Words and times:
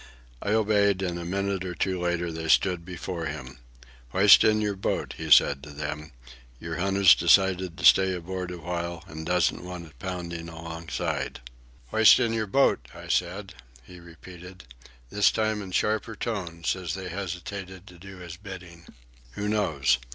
I 0.41 0.53
obeyed, 0.53 1.03
and 1.03 1.19
a 1.19 1.25
minute 1.25 1.63
or 1.63 1.75
two 1.75 2.01
later 2.01 2.31
they 2.31 2.47
stood 2.47 2.83
before 2.83 3.27
him. 3.27 3.59
"Hoist 4.13 4.43
in 4.43 4.59
your 4.59 4.75
boat," 4.75 5.13
he 5.19 5.29
said 5.29 5.61
to 5.61 5.69
them. 5.69 6.11
"Your 6.59 6.77
hunter's 6.77 7.13
decided 7.13 7.77
to 7.77 7.85
stay 7.85 8.15
aboard 8.15 8.49
awhile 8.49 9.03
and 9.05 9.27
doesn't 9.27 9.63
want 9.63 9.85
it 9.85 9.99
pounding 9.99 10.49
alongside." 10.49 11.41
"Hoist 11.89 12.19
in 12.19 12.33
your 12.33 12.47
boat, 12.47 12.87
I 12.95 13.09
said," 13.09 13.53
he 13.83 13.99
repeated, 13.99 14.63
this 15.11 15.29
time 15.29 15.61
in 15.61 15.71
sharper 15.71 16.15
tones 16.15 16.75
as 16.75 16.95
they 16.95 17.09
hesitated 17.09 17.85
to 17.85 17.99
do 17.99 18.17
his 18.17 18.37
bidding. 18.37 18.87
"Who 19.33 19.47
knows? 19.47 19.99